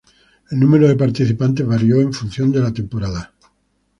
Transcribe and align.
El 0.53 0.59
número 0.59 0.87
de 0.87 0.95
participantes 0.95 1.63
varió 1.73 2.01
en 2.01 2.11
función 2.11 2.51
de 2.51 2.59
la 2.61 2.73
temporada. 2.73 3.35